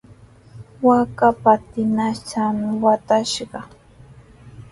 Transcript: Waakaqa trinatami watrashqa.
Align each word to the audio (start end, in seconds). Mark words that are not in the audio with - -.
Waakaqa 0.87 1.53
trinatami 1.69 2.67
watrashqa. 2.83 3.59